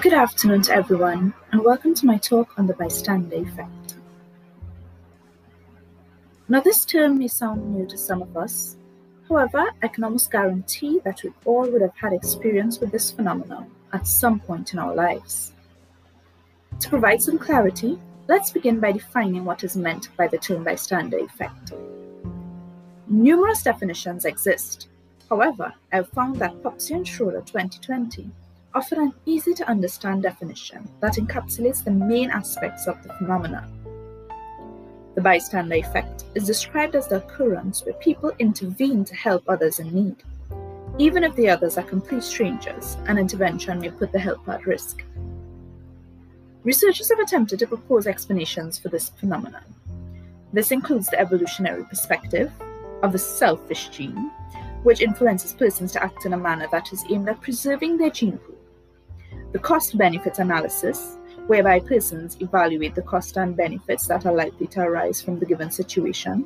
Good 0.00 0.14
afternoon 0.14 0.62
to 0.62 0.72
everyone, 0.72 1.34
and 1.52 1.62
welcome 1.62 1.94
to 1.96 2.06
my 2.06 2.16
talk 2.16 2.58
on 2.58 2.66
the 2.66 2.72
bystander 2.72 3.36
effect. 3.36 3.96
Now, 6.48 6.60
this 6.60 6.86
term 6.86 7.18
may 7.18 7.28
sound 7.28 7.74
new 7.74 7.86
to 7.86 7.98
some 7.98 8.22
of 8.22 8.34
us. 8.34 8.78
However, 9.28 9.66
I 9.82 9.88
can 9.88 10.04
almost 10.04 10.32
guarantee 10.32 11.00
that 11.04 11.22
we 11.22 11.34
all 11.44 11.70
would 11.70 11.82
have 11.82 11.94
had 12.00 12.14
experience 12.14 12.80
with 12.80 12.92
this 12.92 13.10
phenomenon 13.10 13.70
at 13.92 14.06
some 14.06 14.40
point 14.40 14.72
in 14.72 14.78
our 14.78 14.94
lives. 14.94 15.52
To 16.78 16.88
provide 16.88 17.20
some 17.20 17.38
clarity, 17.38 18.00
let's 18.26 18.50
begin 18.50 18.80
by 18.80 18.92
defining 18.92 19.44
what 19.44 19.64
is 19.64 19.76
meant 19.76 20.08
by 20.16 20.28
the 20.28 20.38
term 20.38 20.64
bystander 20.64 21.18
effect. 21.18 21.74
Numerous 23.06 23.62
definitions 23.62 24.24
exist. 24.24 24.88
However, 25.28 25.74
I've 25.92 26.08
found 26.08 26.36
that 26.36 26.62
Popsey 26.62 26.94
and 26.94 27.06
Schroeder 27.06 27.42
2020 27.42 28.30
offer 28.74 29.00
an 29.00 29.12
easy 29.26 29.52
to 29.54 29.68
understand 29.68 30.22
definition 30.22 30.88
that 31.00 31.14
encapsulates 31.14 31.82
the 31.82 31.90
main 31.90 32.30
aspects 32.30 32.86
of 32.86 33.02
the 33.02 33.12
phenomena. 33.14 33.68
The 35.16 35.20
bystander 35.20 35.74
effect 35.74 36.24
is 36.34 36.46
described 36.46 36.94
as 36.94 37.08
the 37.08 37.16
occurrence 37.16 37.84
where 37.84 37.94
people 37.94 38.32
intervene 38.38 39.04
to 39.06 39.14
help 39.14 39.42
others 39.48 39.80
in 39.80 39.92
need, 39.92 40.22
even 40.98 41.24
if 41.24 41.34
the 41.34 41.48
others 41.48 41.78
are 41.78 41.82
complete 41.82 42.22
strangers, 42.22 42.96
an 43.06 43.18
intervention 43.18 43.80
may 43.80 43.90
put 43.90 44.12
the 44.12 44.18
helper 44.18 44.52
at 44.52 44.66
risk. 44.66 45.02
Researchers 46.62 47.08
have 47.10 47.18
attempted 47.18 47.58
to 47.58 47.66
propose 47.66 48.06
explanations 48.06 48.78
for 48.78 48.88
this 48.88 49.08
phenomenon. 49.08 49.64
This 50.52 50.70
includes 50.70 51.08
the 51.08 51.18
evolutionary 51.18 51.84
perspective 51.84 52.52
of 53.02 53.12
the 53.12 53.18
selfish 53.18 53.88
gene, 53.88 54.30
which 54.84 55.00
influences 55.00 55.54
persons 55.54 55.90
to 55.92 56.04
act 56.04 56.26
in 56.26 56.34
a 56.34 56.38
manner 56.38 56.68
that 56.70 56.92
is 56.92 57.04
aimed 57.10 57.28
at 57.28 57.40
preserving 57.40 57.96
their 57.96 58.10
gene 58.10 58.38
pool 58.38 58.59
the 59.52 59.58
cost 59.58 59.98
benefit 59.98 60.38
analysis, 60.38 61.16
whereby 61.46 61.80
persons 61.80 62.36
evaluate 62.40 62.94
the 62.94 63.02
cost 63.02 63.36
and 63.36 63.56
benefits 63.56 64.06
that 64.06 64.26
are 64.26 64.34
likely 64.34 64.66
to 64.68 64.80
arise 64.80 65.20
from 65.20 65.38
the 65.38 65.46
given 65.46 65.70
situation. 65.70 66.44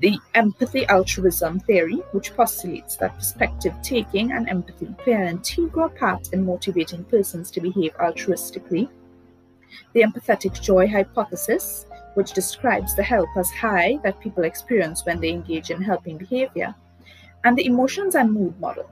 The 0.00 0.18
empathy 0.34 0.86
altruism 0.86 1.60
theory, 1.60 2.02
which 2.12 2.34
postulates 2.34 2.96
that 2.96 3.16
perspective 3.16 3.74
taking 3.82 4.32
and 4.32 4.48
empathy 4.48 4.94
play 4.98 5.12
an 5.12 5.28
integral 5.28 5.90
part 5.90 6.32
in 6.32 6.44
motivating 6.44 7.04
persons 7.04 7.50
to 7.50 7.60
behave 7.60 7.94
altruistically. 7.98 8.88
The 9.92 10.02
empathetic 10.02 10.60
joy 10.60 10.88
hypothesis, 10.88 11.86
which 12.14 12.32
describes 12.32 12.96
the 12.96 13.02
helper's 13.02 13.50
high 13.50 13.98
that 14.02 14.20
people 14.20 14.44
experience 14.44 15.04
when 15.04 15.20
they 15.20 15.30
engage 15.30 15.70
in 15.70 15.82
helping 15.82 16.18
behavior. 16.18 16.74
And 17.44 17.56
the 17.56 17.66
emotions 17.66 18.14
and 18.14 18.32
mood 18.32 18.58
model, 18.58 18.90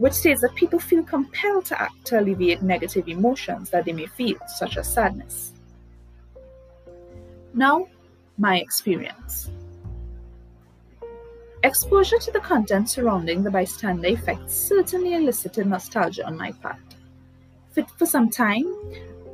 which 0.00 0.14
states 0.14 0.40
that 0.40 0.54
people 0.54 0.78
feel 0.78 1.02
compelled 1.02 1.66
to 1.66 1.78
act 1.78 2.06
to 2.06 2.18
alleviate 2.18 2.62
negative 2.62 3.06
emotions 3.06 3.68
that 3.68 3.84
they 3.84 3.92
may 3.92 4.06
feel, 4.06 4.38
such 4.46 4.78
as 4.78 4.90
sadness. 4.90 5.52
Now, 7.52 7.86
my 8.38 8.56
experience. 8.60 9.50
Exposure 11.62 12.18
to 12.18 12.30
the 12.30 12.40
content 12.40 12.88
surrounding 12.88 13.42
the 13.42 13.50
bystander 13.50 14.08
effect 14.08 14.50
certainly 14.50 15.12
elicited 15.12 15.66
nostalgia 15.66 16.26
on 16.26 16.34
my 16.34 16.52
part. 16.52 16.78
For, 17.72 17.84
for 17.98 18.06
some 18.06 18.30
time, 18.30 18.74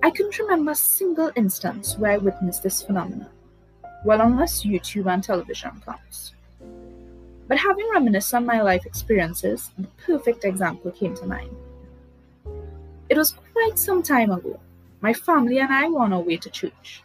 I 0.03 0.11
couldn't 0.11 0.37
remember 0.41 0.73
a 0.73 0.75
single 0.75 1.31
instance 1.37 1.97
where 1.97 2.11
I 2.11 2.17
witnessed 2.17 2.65
this 2.65 2.83
phenomenon, 2.83 3.31
well, 4.05 4.21
unless 4.21 4.65
YouTube 4.65 5.07
and 5.07 5.23
television 5.23 5.81
counts. 5.85 6.33
But 7.49 7.59
having 7.59 7.89
reminisced 7.93 8.35
on 8.35 8.45
my 8.45 8.61
life 8.61 8.87
experiences, 8.87 9.71
the 9.79 9.87
perfect 10.05 10.45
example 10.45 10.91
came 10.91 11.15
to 11.17 11.27
mind. 11.27 11.55
It 13.09 13.17
was 13.17 13.37
quite 13.53 13.79
some 13.79 14.03
time 14.03 14.33
ago. 14.33 14.59
My 15.01 15.13
family 15.13 15.61
and 15.61 15.73
I 15.73 15.89
were 15.89 16.01
on 16.01 16.13
our 16.13 16.21
way 16.21 16.37
to 16.39 16.51
church. 16.51 17.03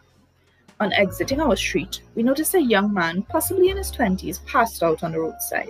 On 0.80 0.92
exiting 0.94 1.40
our 1.40 1.56
street, 1.56 2.02
we 2.16 2.24
noticed 2.24 2.56
a 2.56 2.62
young 2.62 2.92
man, 2.92 3.22
possibly 3.24 3.70
in 3.70 3.78
his 3.78 3.92
20s, 3.92 4.44
passed 4.48 4.82
out 4.82 5.04
on 5.04 5.12
the 5.12 5.20
roadside. 5.20 5.70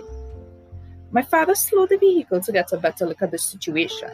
My 1.10 1.20
father 1.20 1.54
slowed 1.54 1.90
the 1.90 1.98
vehicle 1.98 2.40
to 2.40 2.52
get 2.52 2.72
a 2.72 2.78
better 2.78 3.04
look 3.04 3.20
at 3.20 3.30
the 3.30 3.36
situation. 3.36 4.10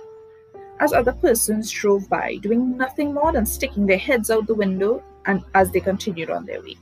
As 0.81 0.93
other 0.93 1.13
persons 1.13 1.71
drove 1.71 2.09
by, 2.09 2.37
doing 2.37 2.77
nothing 2.77 3.15
more 3.15 3.31
than 3.31 3.47
sticking 3.47 3.87
their 3.87 3.99
heads 3.99 4.29
out 4.29 4.49
the 4.49 4.55
window 4.55 5.05
and 5.27 5.45
as 5.55 5.71
they 5.71 5.79
continued 5.79 6.31
on 6.31 6.47
their 6.47 6.61
way. 6.61 6.77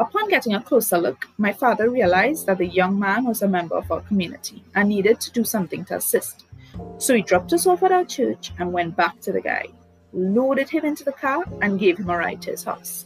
Upon 0.00 0.28
getting 0.28 0.54
a 0.54 0.62
closer 0.62 0.98
look, 0.98 1.28
my 1.38 1.52
father 1.52 1.88
realized 1.88 2.46
that 2.46 2.58
the 2.58 2.66
young 2.66 2.98
man 2.98 3.24
was 3.24 3.42
a 3.42 3.48
member 3.48 3.76
of 3.76 3.92
our 3.92 4.00
community 4.00 4.64
and 4.74 4.88
needed 4.88 5.20
to 5.20 5.30
do 5.30 5.44
something 5.44 5.84
to 5.84 5.96
assist. 5.96 6.46
So 6.98 7.14
he 7.14 7.22
dropped 7.22 7.52
us 7.52 7.66
off 7.66 7.84
at 7.84 7.92
our 7.92 8.04
church 8.04 8.52
and 8.58 8.72
went 8.72 8.96
back 8.96 9.20
to 9.20 9.30
the 9.30 9.40
guy, 9.40 9.66
loaded 10.12 10.68
him 10.68 10.84
into 10.84 11.04
the 11.04 11.12
car, 11.12 11.44
and 11.62 11.78
gave 11.78 11.98
him 11.98 12.10
a 12.10 12.16
ride 12.16 12.42
to 12.42 12.50
his 12.50 12.64
house. 12.64 13.04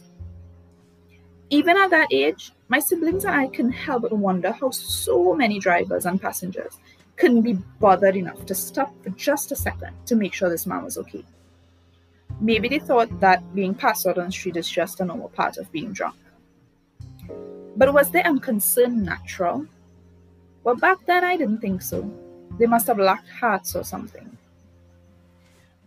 Even 1.51 1.77
at 1.77 1.91
that 1.91 2.07
age, 2.11 2.53
my 2.69 2.79
siblings 2.79 3.25
and 3.25 3.35
I 3.35 3.47
couldn't 3.47 3.71
help 3.71 4.03
but 4.03 4.13
wonder 4.13 4.51
how 4.51 4.71
so 4.71 5.35
many 5.35 5.59
drivers 5.59 6.07
and 6.07 6.19
passengers 6.19 6.77
couldn't 7.17 7.41
be 7.43 7.53
bothered 7.79 8.15
enough 8.15 8.45
to 8.47 8.55
stop 8.55 8.91
for 9.03 9.09
just 9.11 9.51
a 9.51 9.55
second 9.55 9.93
to 10.07 10.15
make 10.15 10.33
sure 10.33 10.49
this 10.49 10.65
man 10.65 10.83
was 10.83 10.97
okay. 10.97 11.23
Maybe 12.39 12.67
they 12.67 12.79
thought 12.79 13.19
that 13.19 13.53
being 13.53 13.75
passed 13.75 14.07
out 14.07 14.17
on 14.17 14.27
the 14.27 14.31
street 14.31 14.57
is 14.57 14.69
just 14.69 15.01
a 15.01 15.05
normal 15.05 15.29
part 15.29 15.57
of 15.57 15.71
being 15.71 15.91
drunk. 15.91 16.15
But 17.79 17.93
was 17.93 18.11
their 18.11 18.27
unconcern 18.27 19.05
natural? 19.05 19.65
Well, 20.65 20.75
back 20.75 20.97
then 21.05 21.23
I 21.23 21.37
didn't 21.37 21.61
think 21.61 21.81
so. 21.81 22.11
They 22.59 22.65
must 22.65 22.87
have 22.87 22.99
lacked 22.99 23.29
hearts 23.29 23.73
or 23.73 23.85
something. 23.85 24.37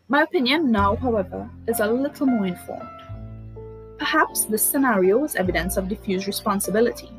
My 0.08 0.22
opinion 0.22 0.72
now, 0.72 0.96
however, 0.96 1.50
is 1.68 1.80
a 1.80 1.86
little 1.86 2.24
more 2.24 2.46
informed. 2.46 2.88
Perhaps 3.98 4.46
this 4.46 4.62
scenario 4.62 5.18
was 5.18 5.34
evidence 5.34 5.76
of 5.76 5.88
diffuse 5.88 6.26
responsibility, 6.26 7.10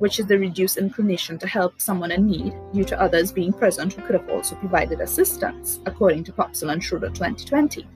which 0.00 0.18
is 0.18 0.26
the 0.26 0.40
reduced 0.40 0.76
inclination 0.76 1.38
to 1.38 1.46
help 1.46 1.80
someone 1.80 2.10
in 2.10 2.26
need 2.26 2.52
due 2.72 2.84
to 2.86 3.00
others 3.00 3.30
being 3.30 3.52
present 3.52 3.92
who 3.92 4.02
could 4.02 4.16
have 4.16 4.28
also 4.28 4.56
provided 4.56 5.00
assistance, 5.00 5.78
according 5.86 6.24
to 6.24 6.32
Popsell 6.32 6.72
and 6.72 6.82
Schroeder 6.82 7.10
2020. 7.10 7.86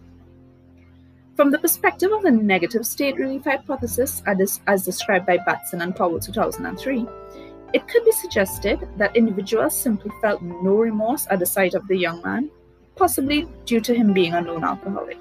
From 1.36 1.50
the 1.50 1.58
perspective 1.58 2.12
of 2.12 2.22
the 2.22 2.30
negative 2.30 2.86
state 2.86 3.16
relief 3.16 3.42
hypothesis, 3.42 4.22
as 4.26 4.84
described 4.84 5.26
by 5.26 5.38
Batson 5.38 5.82
and 5.82 5.96
Powell 5.96 6.20
2003, 6.20 7.08
it 7.72 7.88
could 7.88 8.04
be 8.04 8.12
suggested 8.12 8.88
that 8.98 9.16
individuals 9.16 9.76
simply 9.76 10.12
felt 10.20 10.42
no 10.42 10.76
remorse 10.76 11.26
at 11.30 11.40
the 11.40 11.46
sight 11.46 11.74
of 11.74 11.88
the 11.88 11.96
young 11.96 12.22
man, 12.22 12.50
possibly 12.94 13.48
due 13.64 13.80
to 13.80 13.92
him 13.92 14.12
being 14.12 14.34
a 14.34 14.40
known 14.40 14.62
alcoholic. 14.62 15.18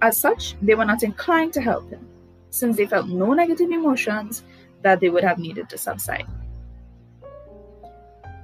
As 0.00 0.18
such, 0.18 0.56
they 0.62 0.74
were 0.74 0.86
not 0.86 1.02
inclined 1.02 1.52
to 1.52 1.60
help 1.60 1.90
him, 1.90 2.08
since 2.48 2.78
they 2.78 2.86
felt 2.86 3.06
no 3.06 3.34
negative 3.34 3.70
emotions 3.70 4.44
that 4.80 5.00
they 5.00 5.10
would 5.10 5.24
have 5.24 5.38
needed 5.38 5.68
to 5.68 5.76
subside. 5.76 6.26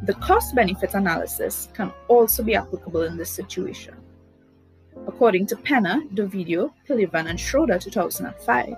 The 0.02 0.14
cost 0.14 0.54
benefit 0.54 0.92
analysis 0.92 1.70
can 1.72 1.92
also 2.08 2.42
be 2.42 2.56
applicable 2.56 3.04
in 3.04 3.16
this 3.16 3.30
situation. 3.30 3.96
According 5.15 5.47
to 5.49 5.56
Penner, 5.56 6.09
Dovidio, 6.15 6.73
Piliavin, 6.89 7.28
and 7.28 7.39
Schroeder 7.39 7.78
2005, 7.78 8.75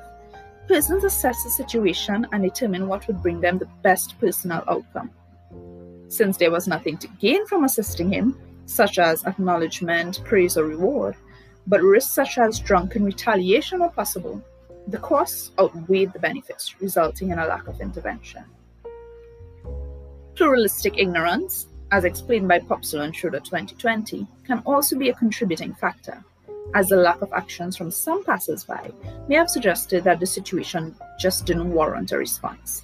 persons 0.69 1.05
assess 1.05 1.43
the 1.43 1.49
situation 1.49 2.27
and 2.33 2.43
determine 2.43 2.89
what 2.89 3.06
would 3.06 3.22
bring 3.22 3.41
them 3.41 3.56
the 3.56 3.69
best 3.83 4.19
personal 4.19 4.62
outcome. 4.69 5.11
Since 6.09 6.37
there 6.37 6.50
was 6.50 6.67
nothing 6.67 6.99
to 6.99 7.09
gain 7.21 7.47
from 7.47 7.65
assisting 7.65 8.12
him, 8.12 8.37
such 8.67 8.99
as 8.99 9.25
acknowledgement, 9.25 10.22
praise, 10.25 10.59
or 10.59 10.65
reward, 10.65 11.17
but 11.69 11.83
risks 11.83 12.12
such 12.12 12.37
as 12.37 12.59
drunken 12.59 13.05
retaliation 13.05 13.80
were 13.80 13.89
possible, 13.89 14.42
the 14.89 14.98
costs 14.98 15.53
outweighed 15.59 16.13
the 16.13 16.19
benefits, 16.19 16.75
resulting 16.80 17.30
in 17.30 17.39
a 17.39 17.47
lack 17.47 17.69
of 17.69 17.80
intervention. 17.80 18.45
Pluralistic 20.34 20.98
ignorance 20.98 21.69
as 21.94 22.02
explained 22.02 22.48
by 22.48 22.58
Popsell 22.58 23.04
and 23.04 23.14
Schroeder 23.14 23.38
2020, 23.38 24.26
can 24.44 24.58
also 24.66 24.98
be 24.98 25.10
a 25.10 25.14
contributing 25.14 25.72
factor, 25.74 26.24
as 26.74 26.88
the 26.88 26.96
lack 26.96 27.22
of 27.22 27.32
actions 27.32 27.76
from 27.76 27.92
some 27.92 28.24
passers-by 28.24 28.91
may 29.28 29.36
have 29.36 29.48
suggested 29.48 30.02
that 30.02 30.18
the 30.18 30.26
situation 30.26 30.92
just 31.20 31.46
didn't 31.46 31.72
warrant 31.72 32.10
a 32.10 32.18
response. 32.18 32.82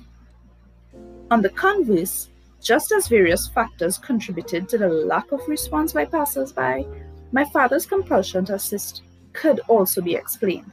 On 1.33 1.43
the 1.43 1.49
converse, 1.49 2.29
just 2.63 2.93
as 2.93 3.09
various 3.09 3.49
factors 3.49 3.99
contributed 3.99 4.69
to 4.69 4.79
the 4.79 4.89
lack 4.89 5.33
of 5.33 5.41
response 5.49 5.93
by 5.93 6.05
passers-by, 6.05 6.87
my 7.33 7.45
father's 7.47 7.87
compulsion 7.87 8.45
to 8.45 8.55
assist 8.55 9.03
could 9.33 9.59
also 9.67 10.01
be 10.01 10.15
explained. 10.15 10.71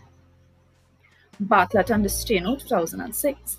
Bartlett 1.39 1.89
and 1.89 2.05
DeSteno 2.05 2.59
2006 2.59 3.57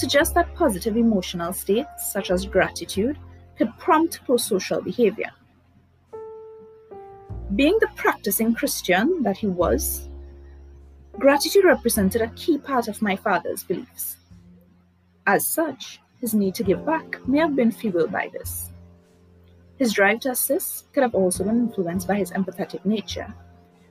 suggest 0.00 0.34
that 0.34 0.52
positive 0.56 0.96
emotional 0.96 1.52
states 1.52 2.12
such 2.12 2.32
as 2.32 2.44
gratitude 2.44 3.16
could 3.56 3.76
prompt 3.78 4.20
pro-social 4.24 4.80
behavior. 4.80 5.30
Being 7.54 7.78
the 7.80 7.88
practicing 7.94 8.54
Christian 8.54 9.22
that 9.22 9.38
he 9.38 9.46
was, 9.46 10.08
gratitude 11.18 11.64
represented 11.64 12.22
a 12.22 12.28
key 12.28 12.58
part 12.58 12.88
of 12.88 13.00
my 13.00 13.16
father's 13.16 13.62
beliefs. 13.62 14.16
As 15.26 15.46
such, 15.46 16.00
his 16.20 16.34
need 16.34 16.54
to 16.56 16.64
give 16.64 16.84
back 16.84 17.26
may 17.26 17.38
have 17.38 17.56
been 17.56 17.70
fueled 17.70 18.12
by 18.12 18.30
this. 18.32 18.72
His 19.78 19.92
drive 19.92 20.20
to 20.20 20.30
assist 20.30 20.92
could 20.92 21.02
have 21.02 21.14
also 21.14 21.44
been 21.44 21.58
influenced 21.58 22.08
by 22.08 22.16
his 22.16 22.32
empathetic 22.32 22.84
nature, 22.84 23.32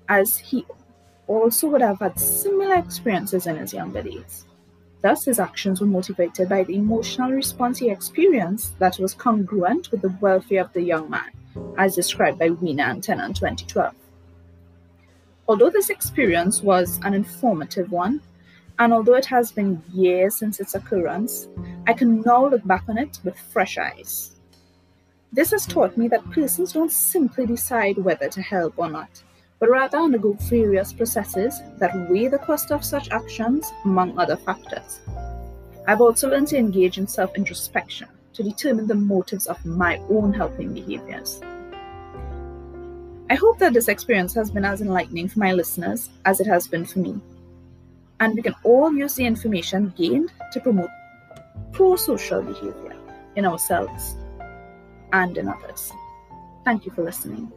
as 0.09 0.38
he 0.38 0.65
also 1.27 1.68
would 1.69 1.81
have 1.81 2.00
had 2.00 2.19
similar 2.19 2.75
experiences 2.75 3.47
in 3.47 3.56
his 3.57 3.73
younger 3.73 4.01
days. 4.01 4.45
Thus, 5.06 5.25
his 5.25 5.38
actions 5.40 5.81
were 5.81 5.86
motivated 5.86 6.50
by 6.50 6.63
the 6.63 6.78
emotional 6.78 7.30
response 7.30 7.78
he 7.78 7.92
experienced 7.92 8.80
that 8.80 8.98
was 8.98 9.13
congruent 9.13 9.92
with 9.92 10.02
the 10.02 10.18
welfare 10.19 10.62
of 10.62 10.74
the 10.74 10.81
young 10.81 11.12
man, 11.12 11.30
as 11.78 11.94
described 11.94 12.40
by 12.40 12.50
Weiner 12.50 12.86
and 12.86 13.04
Tennant 13.04 13.36
2012. 13.36 13.94
Although 15.48 15.69
this 15.69 15.92
experience 15.92 16.63
was 16.63 17.00
an 17.04 17.13
informative 17.13 17.92
one, 17.92 18.19
and 18.80 18.92
although 18.92 19.13
it 19.13 19.28
has 19.28 19.52
been 19.52 19.84
years 19.94 20.38
since 20.40 20.60
its 20.60 20.74
occurrence, 20.74 21.50
I 21.86 21.94
can 21.94 22.22
now 22.22 22.48
look 22.48 22.66
back 22.66 22.86
on 22.90 22.98
it 22.98 23.19
with 23.24 23.38
fresh 23.38 23.78
eyes. 23.78 24.31
This 25.31 25.52
has 25.52 25.68
taught 25.68 25.98
me 25.98 26.07
that 26.07 26.31
persons 26.31 26.74
don't 26.74 26.92
simply 26.92 27.46
decide 27.46 28.00
whether 28.00 28.28
to 28.30 28.42
help 28.42 28.74
or 28.78 28.90
not, 28.90 29.22
but 29.60 29.69
rather 29.69 29.98
undergo 29.98 30.34
various 30.34 30.94
processes 30.94 31.62
that 31.78 32.10
weigh 32.10 32.28
the 32.28 32.40
cost 32.40 32.72
of 32.72 32.84
such 32.84 33.10
actions, 33.10 33.72
among 33.86 34.18
other 34.18 34.36
factors. 34.36 35.00
I've 35.88 36.02
also 36.02 36.30
learned 36.30 36.48
to 36.50 36.57
engage 36.57 36.98
in 36.98 37.07
self 37.07 37.36
introspection 37.36 38.07
to 38.34 38.44
determine 38.44 38.88
the 38.88 38.96
motives 38.96 39.48
of 39.48 39.63
my 39.66 39.98
own 40.10 40.34
helping 40.34 40.74
behaviors. 40.74 41.42
I 43.30 43.36
hope 43.36 43.57
that 43.60 43.74
this 43.74 43.88
experience 43.88 44.34
has 44.36 44.52
been 44.52 44.66
as 44.66 44.81
enlightening 44.81 45.30
for 45.30 45.40
my 45.40 45.54
listeners 45.54 46.10
as 46.25 46.40
it 46.40 46.48
has 46.48 46.68
been 46.68 46.86
for 46.86 47.00
me. 47.00 47.19
And 48.19 48.36
we 48.36 48.42
can 48.42 48.56
all 48.63 48.94
use 48.94 49.16
the 49.16 49.25
information 49.25 49.94
gained 49.98 50.31
to 50.52 50.60
promote 50.60 50.90
pro 51.72 51.96
social 51.96 52.42
behavior 52.42 52.96
in 53.36 53.46
ourselves 53.46 54.16
and 55.12 55.38
in 55.38 55.48
others. 55.48 55.92
Thank 56.63 56.86
you 56.86 56.92
for 56.92 57.04
listening. 57.04 57.52